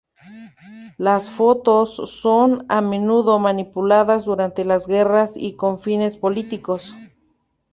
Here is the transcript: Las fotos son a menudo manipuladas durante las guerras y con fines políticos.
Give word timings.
Las 0.97 1.29
fotos 1.29 1.93
son 2.11 2.65
a 2.69 2.81
menudo 2.81 3.37
manipuladas 3.37 4.25
durante 4.25 4.65
las 4.65 4.87
guerras 4.87 5.33
y 5.37 5.53
con 5.55 5.77
fines 5.79 6.17
políticos. 6.17 6.95